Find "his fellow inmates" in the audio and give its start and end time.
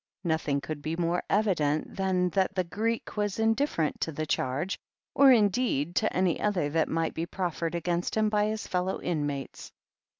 8.47-9.71